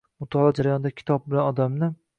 [0.23, 1.97] Mutolaa jarayonida kitob bilan odamni